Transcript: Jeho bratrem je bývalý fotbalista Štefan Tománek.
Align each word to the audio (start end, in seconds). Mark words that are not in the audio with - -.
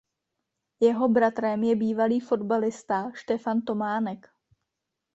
Jeho 0.79 1.09
bratrem 1.09 1.63
je 1.63 1.75
bývalý 1.75 2.19
fotbalista 2.19 3.11
Štefan 3.13 3.61
Tománek. 3.61 4.29